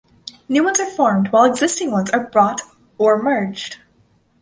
[0.49, 2.61] New ones are formed, while existing ones are bought
[2.97, 3.77] or merged.